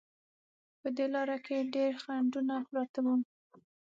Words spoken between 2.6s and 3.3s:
پراته وو.